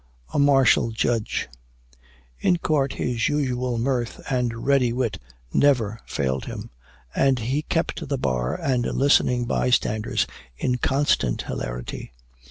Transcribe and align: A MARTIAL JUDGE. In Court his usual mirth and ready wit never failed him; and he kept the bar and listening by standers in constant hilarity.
A 0.33 0.39
MARTIAL 0.39 0.93
JUDGE. 0.93 1.47
In 2.39 2.57
Court 2.57 2.93
his 2.93 3.29
usual 3.29 3.77
mirth 3.77 4.19
and 4.31 4.65
ready 4.65 4.91
wit 4.91 5.19
never 5.53 5.99
failed 6.07 6.45
him; 6.45 6.71
and 7.13 7.37
he 7.37 7.61
kept 7.61 8.09
the 8.09 8.17
bar 8.17 8.59
and 8.59 8.83
listening 8.85 9.45
by 9.45 9.69
standers 9.69 10.25
in 10.57 10.79
constant 10.79 11.43
hilarity. 11.43 12.13